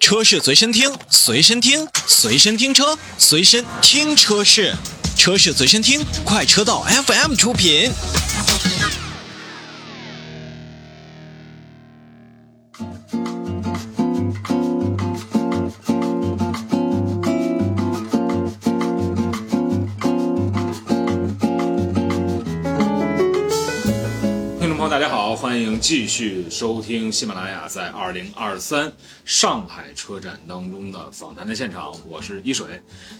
[0.00, 4.74] 车市随身听，随身听，随身听车，随身听车市，
[5.16, 7.92] 车市随身听，快车道 FM 出品。
[25.00, 28.92] 大家好，欢迎继续收听喜马拉雅在二零二三
[29.24, 32.66] 上海车展当中的访谈的现场，我是一水。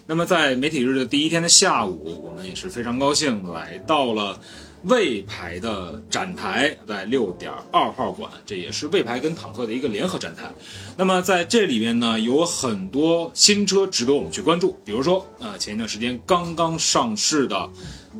[0.06, 4.38] 那么在媒体日的第一天的下午，我们也是非常高兴来到了
[4.82, 10.52] 魏牌的展台，在六点二号馆，这也是魏牌跟坦克的一个联合展台。
[10.98, 17.70] 那么在这里面呢，有很多新车值得我们去关注，比如说，呃，前一段时间刚刚上市的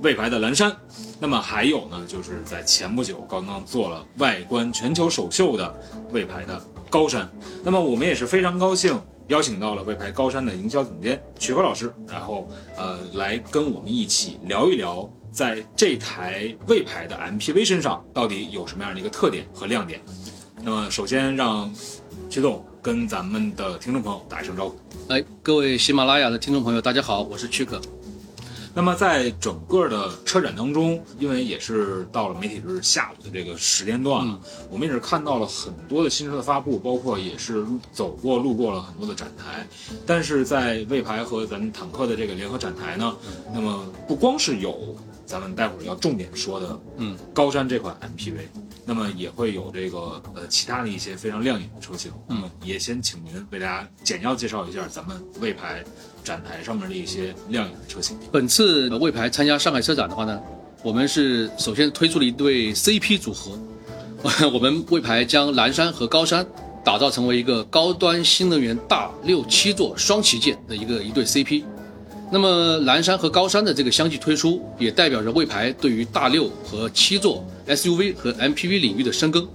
[0.02, 0.74] 魏牌的蓝山。
[1.18, 5.74] 那么还有呢，就是在前不久刚刚做了外观全球首秀的
[6.12, 7.28] 魏牌的高山。
[7.62, 20.00] 那么我们也是非常高兴，邀请到了魏牌高山的营销总监曲和老师，然后呃来跟我们一起聊一聊，在这台魏牌的 MPV 身上到底有什么样的一个特点和亮点。
[20.62, 21.70] 那么首先让
[22.28, 24.76] 曲总跟咱们的听众朋友打一声招呼。
[25.08, 27.80] 哎，各位喜马拉雅的听众朋友，大家好，我是曲可。
[28.72, 34.38] 那么在整个的车展当中，因为也是到了媒体日下午的这个时间段了，
[34.70, 39.66] 我们也是看到了很多的新车的发布，包括也是走过路过了很多的展台。
[40.06, 43.16] 但是在魏牌和咱们坦克的这个联合展台呢，
[43.52, 44.94] 那么不光是有
[45.30, 48.32] 咱们待会儿要重点说的，嗯，高山这款 MPV，
[48.84, 52.10] 那么也会有这个呃其他的一些非常亮眼的车型。
[52.26, 55.84] 那么也先请您为大家简要介绍一下咱们魏牌
[56.24, 58.18] 展台上面的一些亮眼的车型。
[58.32, 60.42] 本次魏牌参加上海车展的话呢，
[60.82, 63.56] 我们是首先推出了一对 CP 组合，
[64.52, 66.44] 我们魏牌将蓝山和高山
[66.84, 71.62] 打造成为一个高端新能源大六七座双旗舰的一个一对 CP。
[72.32, 79.48] 那么蓝山和高山的这个相继推出，也代表着魏牌对于大六和七座 SUV 和 MPV 领域的深耕。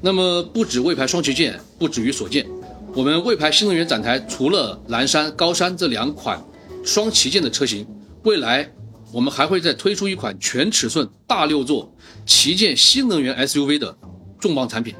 [0.00, 2.44] 那么不止魏牌双旗舰不止于所见，
[2.92, 6.44] 我们魏牌新能源展台除了蓝山、高山这两款
[6.84, 7.86] 双旗舰的车型，
[8.24, 8.68] 未来
[9.12, 11.92] 我们还会再推出一款全尺寸大六座
[12.26, 13.96] 旗舰新能源 SUV 的
[14.40, 14.92] 重磅产品。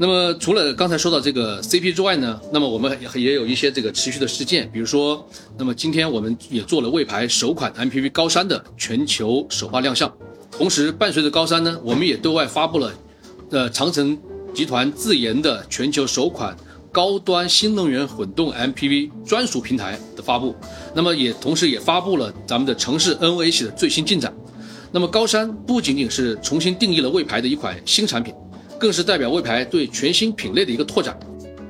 [0.00, 5.28] 那么除了刚才说到这个 CP 之外呢，那么我们也也有一些这个持续的事件，比如说，
[5.58, 10.10] 那么今天我们也做了魏牌首款 MPV 高山的全球首发亮相，
[10.52, 12.92] 同时伴随着高山呢，我们也对外发布了，
[13.50, 14.16] 呃，长城
[14.54, 16.56] 集团自研的全球首款
[16.92, 20.54] 高端新能源混动 MPV 专属平台的发布，
[20.94, 24.32] 那么也同时也发布了咱们的城市 NVH 的最新进展。
[24.92, 28.32] 那么高山不仅仅是重新定义了魏牌的一款新产品。
[28.78, 31.18] 更是代表魏牌对全新品类的一个拓展，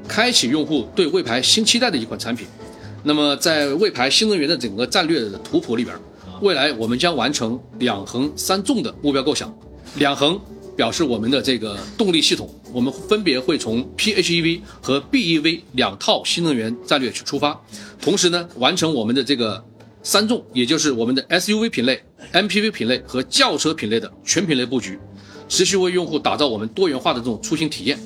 [0.07, 2.47] 开启用户对魏牌新期待的一款产品。
[3.03, 5.97] 那么，在魏牌新能源的整个战略的图谱里边，
[6.43, 9.53] 未来我们将完成两横三纵的目标构想。
[9.95, 10.39] 两横
[10.77, 17.59] 表示我们的这个动力系统，我们分别会从 PHEV 和 BEV 两套新能源战略去出发，
[18.01, 19.65] 同时呢，完成我们的这个
[20.03, 22.03] 三纵，也就是我们的 SUV 品类、
[22.33, 24.99] MPV 品类和轿车品类的全品类布局。
[25.49, 27.99] 持续为用户打造我们多元化的这种出行体验，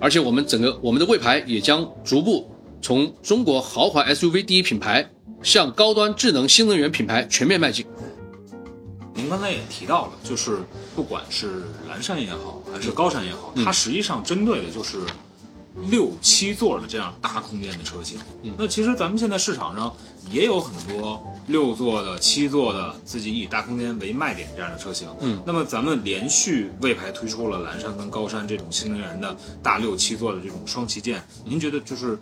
[0.00, 2.48] 而且我们整个我们的魏牌也将逐步
[2.80, 5.10] 从中国豪华 SUV 第一品牌
[5.42, 7.86] 向高端智能新能源品牌全面迈进。
[9.14, 10.58] 您刚才也提到了，就是
[10.94, 14.98] 不管是蓝山也好，还是高山也好，它实际上针对的就是
[15.90, 18.18] 六七座的这样大空间的车型。
[18.56, 19.94] 那其实咱们现在市场上
[20.30, 25.08] 也有很多六座的、七座的，自己以大空间为卖点这样的车型。
[25.20, 32.18] 嗯，那么咱们连续魏牌推出了蓝山跟高山这种新能源的大六七座的这种双旗舰，您觉得就是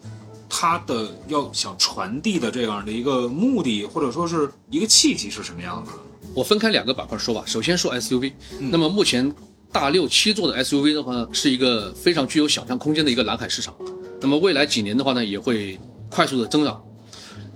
[0.49, 5.99] 它的要想传递的这样的一个目的，或者说是一个契机是什么样子的？
[6.33, 7.43] 我分开两个板块说吧。
[7.45, 9.33] 首先说 SUV，、那么目前
[9.73, 13.75] 大六七座的 SUV 的话呢，是一个非常具有想象空间的一个蓝海市场。
[14.21, 15.79] 那么未来几年的话呢，也会
[16.11, 16.83] 快速的增长，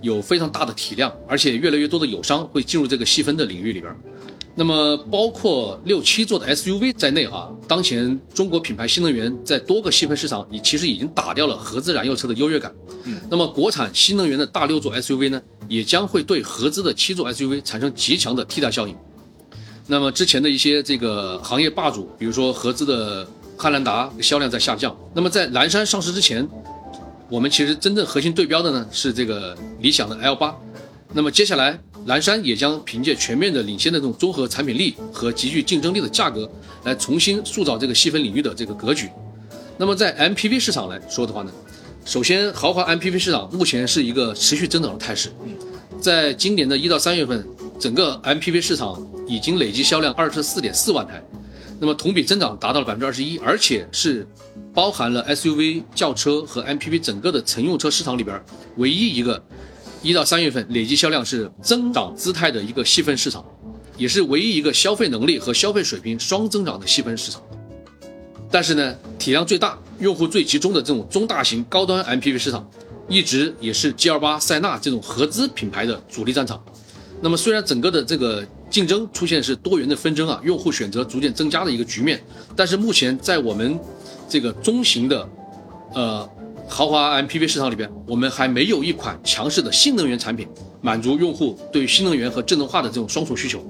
[0.01, 3.93] 有非常大的体量，而且越来越多的友商会进入这个细分的领域里边。
[4.57, 12.73] 那么包括六七座的 SUV 在内哈，当前中国品牌新能源在多个细分市场，你其实已经打掉了合资燃油车的优越感。
[13.03, 18.95] 嗯，那么国产新能源的大六座 SUV 呢，也将会对合资的七座 SUV 产生极强的替代效应。
[19.87, 24.95] 那么之前的一些这个行业霸主，比如说合资的汉兰达销量在下降。
[25.13, 26.47] 那么在蓝山上市之前，
[27.29, 30.55] 我们其实真正核心对标的呢是这个理想的 L 八。
[31.13, 36.49] 那么接下来，蓝山也将凭借全面的领先的这种综合产品力和极具竞争力的价格，
[36.83, 39.07] 来重新塑造这个细分领域的这个格局。
[39.77, 41.51] 那么在 MPV 市场来说的话呢，
[42.05, 45.31] 首先，豪华 MPV 市场目前是一个持续增长的态势。
[46.01, 47.45] 在今年的一到三月份，
[47.79, 51.21] 整个 MPV 市场已经累计销量二十四点四万台，
[51.79, 54.25] 那么同比增长达到了百分之二十一，而且是
[54.73, 58.41] 包含了 SUV、轿车和 MPV 整个的乘用车市场里边
[58.77, 59.43] 唯一一个
[60.01, 63.43] 一到三月份累计销量是增长姿态的一个细分市场，
[63.97, 67.41] 也是唯一一个消费能力和消费水平双增长的细分市场。
[68.49, 72.69] 但是呢，体量最大、用户最集中的这种中大型高端 MPV 市场。
[73.07, 76.59] 一直也是 G L 八、塞纳这种合资品牌的主力战场。
[77.21, 82.21] 那么，虽然整个的这个竞争出现是多元的纷争啊，用户选择逐渐增加的一个局面，
[82.55, 83.79] 但是目前在我们
[84.29, 85.27] 这个中型的
[85.93, 86.29] 呃
[86.67, 90.47] 豪华 M P V 市场里边，我们还没有一款强势的新能源产品
[90.81, 93.65] 满足用户对新能源和智能化的这种双重需求。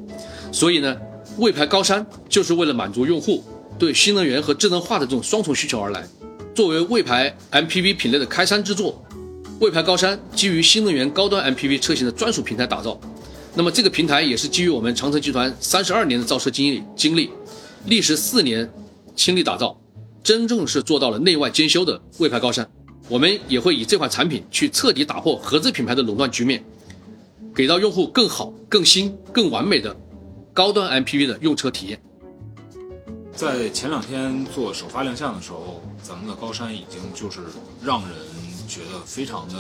[0.51, 0.97] 所以呢，
[1.37, 3.43] 魏牌高山就是为了满足用户
[3.79, 6.05] 对新能源和智能化的这种双重需求而来。
[6.53, 9.01] 作为魏牌 M P V 品类的开山之作。
[9.61, 12.99] 魏牌高山基于新能源高端 MPV 车型的专属平台打造，
[13.57, 17.29] 那么这个平台也是基于我们长城集团三十二年的造车经历经历，
[17.85, 18.69] 历时四年
[19.15, 19.79] 倾力打造，
[20.21, 22.69] 真正是做到了内外兼修的魏牌高山。
[23.07, 26.61] 我们也会以这款产品去彻底打破合资品牌的垄断局面，
[27.55, 29.95] 给到用户更好、更新、更完美的
[30.53, 32.01] 高端 MPV 的用车体验。
[33.35, 37.41] 在前两天做首发亮相的时候，咱们的高山已经就是
[37.83, 38.11] 让人。
[38.67, 39.53] 觉得非常的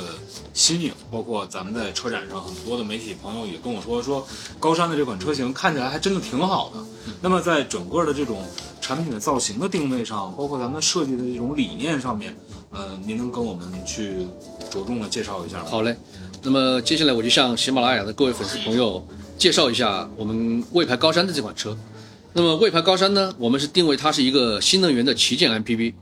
[0.51, 4.27] 新颖，包括咱们在车展上很多的媒体朋友也跟我说，说
[4.59, 6.83] 高山的这款车型看起来还真的挺好的。
[7.21, 8.43] 那么在整个的这种
[8.81, 12.35] 产品的造型的定位上，包括咱们设计的这种理念上面，
[12.71, 14.25] 呃，您能跟我们去
[14.71, 15.65] 着重的介绍一下吗？
[15.69, 15.95] 好嘞，
[16.41, 19.07] 那么接下来我就向喜马拉雅的各位粉丝朋友
[19.37, 21.77] 介绍一下我们魏牌高山的这款车。
[22.37, 25.93] 那么魏牌高山呢，我们是定位它是一个新能源的旗舰 MPV。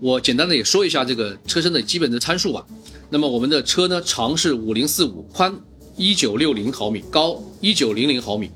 [0.00, 2.64] 我简单的也说一下这个车身的基本的参数吧。
[3.10, 5.54] 那么我们的车呢，长是五零四五，宽
[5.94, 8.50] 一九六零毫米，高一九零零毫米，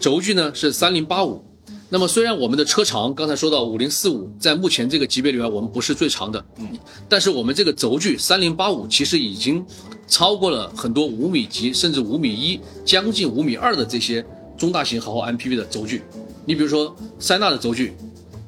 [0.00, 1.44] 轴距呢是三零八五。
[1.90, 6.68] 那么虽然我们的车长刚才说到五零四五，在目前这个级别里面我们不是最长的，嗯，
[7.08, 9.64] 但是我们这个轴距三零八五其实已经
[10.08, 14.26] 超过了很多五米级甚至五米一，将近五米二的这些
[14.58, 16.02] 中大型豪华 MPV 的轴距。
[16.44, 17.92] 你比如说塞纳的轴距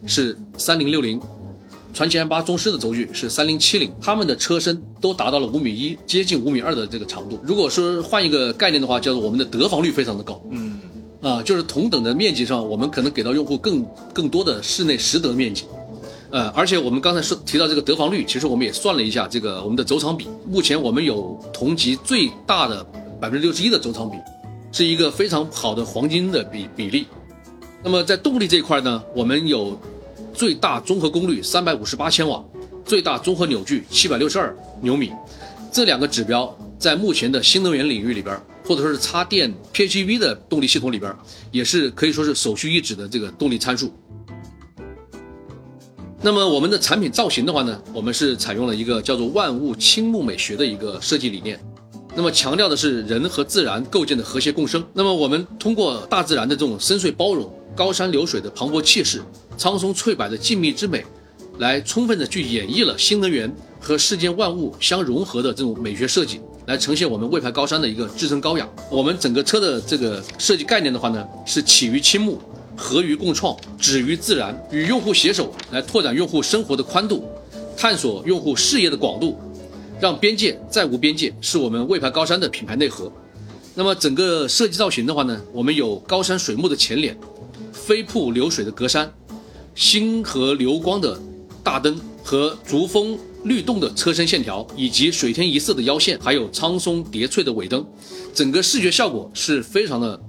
[0.06, 1.20] 是三零六零。
[1.94, 7.38] 传奇 M 八宗师的轴距是三零七零，他们的车身都达到了五米一，接近五米二的这个长度。
[7.42, 10.42] 如果说换一个概念的话，叫做我们的得房率非常的高。
[10.50, 10.80] 嗯，
[11.20, 13.84] 啊，就是同等的面积上，我们可能给到用户更
[14.14, 15.66] 更多的室内实得面积。
[16.30, 22.82] 呃，而且我们刚才说提到这个得房率，其实我们也算了一下这个我们的轴长比，目前我们有同级最大的
[23.20, 24.16] 百分之六十一的轴长比，
[24.72, 27.06] 是一个非常好的黄金的比比例。
[27.84, 29.78] 那么在动力这一块呢，我们有。
[30.34, 32.42] 最大综合功率三百五十八千瓦，
[32.86, 35.12] 最大综合扭矩七百六十二牛米，
[35.70, 38.34] 这两个指标在目前的新能源领域里边，
[38.66, 41.14] 或者说是插电 PHEV 的动力系统里边，
[41.50, 43.92] 也是可以说是首屈一指的这个动力参数。
[46.22, 51.60] 那么我们的产品造型的话呢，我们是采用了一个叫做万物倾慕美学的一个设计理念，
[52.16, 54.82] 那么强调的是人和自然构建的和谐共生。
[54.94, 57.52] 那么我们通过大自然的这种深邃包容。
[57.74, 59.22] 高山流水的磅礴气势，
[59.56, 61.04] 苍松翠柏的静谧之美，
[61.58, 68.68] 来充分的去演绎了新能源和世间万物相融合的这种美学设计，来呈现我们魏牌高山的一个至臻高雅。
[68.90, 72.38] 我们整个车的这个设计概念的话呢，是起于倾慕，
[72.76, 77.24] 合于共创，止于自然，与用户携手来拓展用户生活的宽度，
[77.76, 79.38] 探索用户视野的广度，
[79.98, 83.10] 让边界再无边界，是我们魏牌高山的品牌内核。
[83.74, 87.16] 那么整个设计造型的话呢，我们有高山水幕的前脸。
[87.72, 89.08] 飞瀑流水的格栅，
[89.74, 91.18] 星河流光的
[91.62, 97.84] 大灯和逐风律动的车身线条，以及水天一色的腰线，还有苍松叠翠的尾灯，
[98.32, 100.20] 整个视觉效果是非常的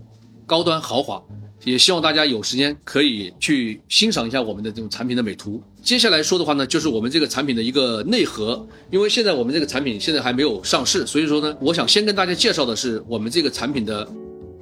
[0.46, 1.22] 高端豪华。
[1.66, 5.62] 也希望大家有时间可以去欣赏一下我们的这种产品的美图。
[5.82, 8.68] 接下来说的话呢，就是我们这个产品的一个内核。
[8.92, 14.06] 因为现在我们这个产品现在还没有上市，所以说呢，我想先跟大家介绍的是我们这个产品的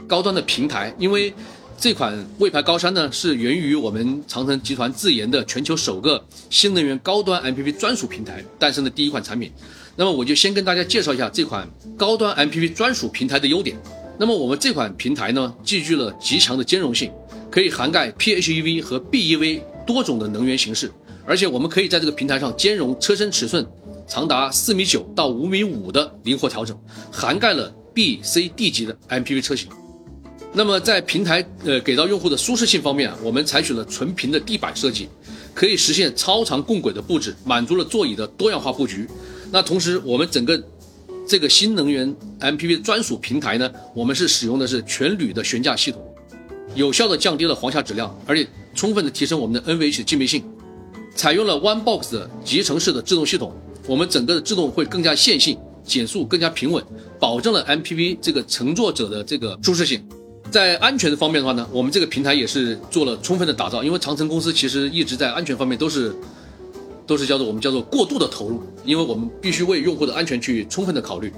[0.08, 1.34] 高端的平台，因为。
[1.82, 9.52] 这款魏牌高山呢，是源于我们长城集团自研的全球首个新能源高端 MPV 专属平台诞生的第一款产品。
[9.96, 13.76] 那么我就先跟大家介绍一下这款高端 MPV 专属平台的优点。
[14.20, 17.12] 那么我们这款平台呢，具具了极强的兼容性，
[17.50, 20.92] 可以涵盖 PHEV 和 BEV 多种的能源形式，
[21.26, 23.66] 而且我们可以在这个平台上兼容车身尺寸
[24.08, 26.80] 长达四米九到五米五的灵活调整，
[27.12, 29.68] 涵盖了 B、C、D 级的 MPV 车型。
[30.54, 35.08] 那么在平台呃给到用户的舒适性方面，我们采取了纯平的地板设计，
[35.54, 39.08] 可以实现超长共轨的布置，满足了座椅的多样化布局。
[39.50, 40.62] 那同时，我们整个
[41.26, 46.04] 这个新能源 MPV 专属平台呢，我们是使用的是全铝的悬架系统，
[46.76, 50.44] 有效的降低了簧下质量，而且充分的提升我们的 NVH 静谧性。
[51.16, 53.54] 采用了 One Box 的集成式的制动系统，
[53.88, 56.84] 我们整个的制动会更加线性，减速更加平稳，
[57.20, 60.02] 保证了 MPV 这个乘坐者的这个舒适性。
[60.52, 66.14] 在安全的方面的话呢，我们这个平台也是做了充分的打造，因为长城公司其实一直在安全方面都是
[67.08, 71.32] 都是叫做我们叫做过度的投入，因为我们必须为用户的安全去充分的考虑。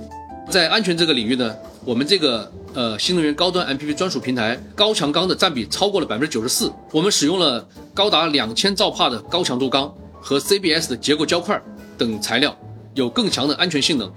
[0.50, 1.55] 在安全这个领域呢，
[1.86, 11.62] 我们这个呃新能源高端 MPV 专属平台高强钢的占比超过了百分之九十四，我们使用了高达两千兆帕的高强度钢和 CBS 的结构胶块
[11.98, 12.58] 等材料，
[12.96, 14.12] 有更强的安全性能。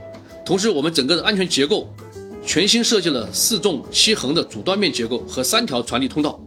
[0.44, 1.88] 同时，我们整个的安全结构
[2.46, 6.40] 全新设计了四纵七横的主断面结构和三条传递通道，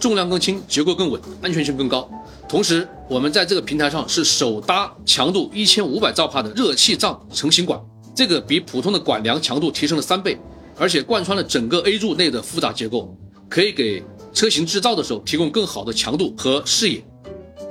[0.00, 2.10] 重量更轻，结构更稳，安全性更高。
[2.48, 7.80] 同时，我们在这个平台上是首搭强度一千五百兆帕的热气胀成型管。
[8.12, 10.36] 这个比普通的管梁强度提升了三倍，
[10.76, 13.16] 而且贯穿了整个 A 柱内的复杂结构，
[13.48, 14.02] 可以给
[14.34, 17.04] 车型制造的时候提供更好的强度和视野。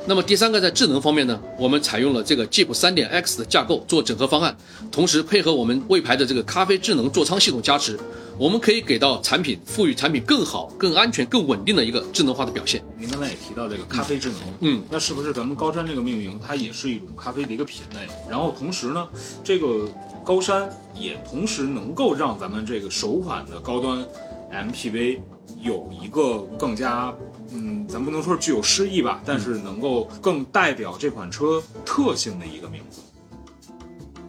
[0.07, 4.55] 那么第三个在智能方面呢，我们采用了这个 Jeep 三点 X 的架构做整合方案，
[4.91, 7.99] 同时配合我们魏牌的这个咖啡智能座舱系统加持，
[8.37, 12.83] 我们可以给到产品赋予产品更好、更安全、更稳定的一个智能化的表现。
[12.99, 18.07] 您刚才也提到这个咖啡智能，嗯，那是不是咱们高山这个命名，它也是一种咖啡的一个品类？
[18.29, 19.07] 然后同时呢，
[19.43, 19.89] 这个
[20.23, 24.05] 高山也同时能够让咱们这个首款的高端
[24.53, 25.17] MPV
[25.63, 27.11] 有一个更加。
[27.55, 32.99] 嗯，咱不能说具有诗意吧，但是能够更代表这款车特性的一个名字。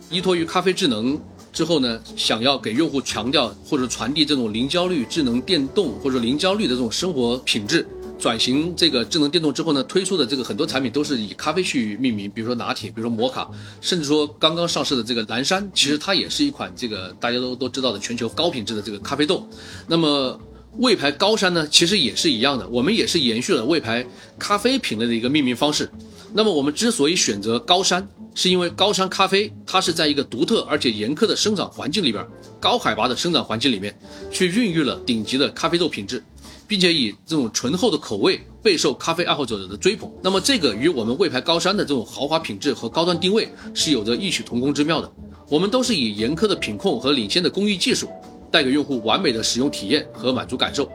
[0.09, 1.21] 依托于咖啡智能
[1.53, 7.85] 之后呢，想要给用户强调或者传递这种零焦虑智能电动或者零焦虑的这种生活品质。
[8.19, 19.47] 转型这个智能电动之后呢，推出的这个很多产品都是以咖啡去命名，比如说拿铁，比如说摩卡，甚至说刚刚上市的这个蓝山，其实它也是一款这个大家都都知道的全球高品质的这个咖啡豆。
[19.89, 20.41] 那么。
[20.79, 24.07] 魏牌高山呢，其实也是一样的，我们也是延续了魏牌
[24.39, 25.91] 咖啡品类的一个命名方式。
[26.35, 32.23] 那么我们之所以选择高山，是因为高山咖啡它是在一个独特而且严苛的生长环境里边，
[32.61, 33.99] 高海拔的生长环境里面，
[34.31, 36.23] 去孕育了顶级的咖啡豆品质，
[36.69, 40.13] 并且以这种醇厚的口味备受咖啡爱好者的追捧。
[40.23, 45.11] 那么这个与我们魏牌高山的这种豪华品质和高端定位是有着异曲同工之妙的。
[45.49, 48.11] 我们都是以严苛的品控和领先的工艺技术。
[48.57, 50.91] 带给用户完美的使用体验和满足感受。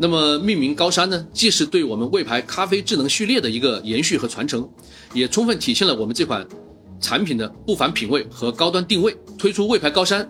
[0.00, 4.68] 那么命名高山呢，既是对我们魏牌咖啡智能序列的一个延续和传承，
[5.12, 6.44] 也充分体现了我们这款
[7.00, 9.16] 产品的不凡品味和高端定位。
[9.38, 10.28] 推出魏牌高山，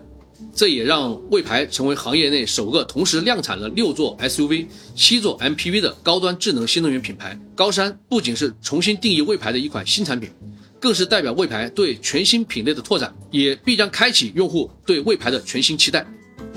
[0.53, 7.35] 这也让魏牌成为行业内首个同时量产了六座 SUV、七座 MPV 的高端智能新能源品牌。
[7.55, 10.29] 高山不仅是重新定义魏牌的一款新产品，
[10.79, 16.05] 更是代表魏牌对全新品类的拓展，也必将开启用户对魏牌的全新期待。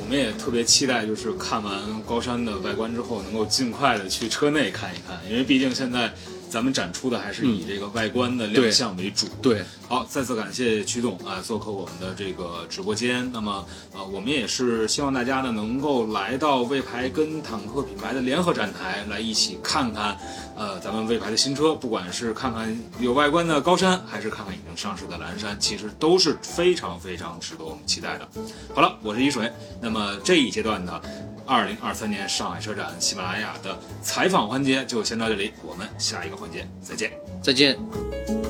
[0.09, 6.11] 我们也特别期待，就是看完高山的外观之后，能够尽快的去车内看一看，因为毕竟现在。
[6.51, 9.27] 咱们展出的还是以这个外观的亮相为主。
[9.43, 13.31] 对，好，再次感谢曲总啊，做客我们的这个直播间。
[13.33, 20.17] 那么，呃，我们也是希望大家呢能够来到魏牌跟坦克品牌的联合展台，来一起看看，
[20.57, 28.29] 呃，咱们魏牌的新车，不管是看看有外观的高山，还是看看已经上市的蓝山，其实都是非常非常值得我们期待的。
[28.75, 29.53] 好了，我是一水。
[29.81, 31.01] 那么这一阶段呢？
[31.47, 38.48] 二零二三年上海车展，喜马拉雅的采访环节就先到这里，我们下一个环节，再见，再见。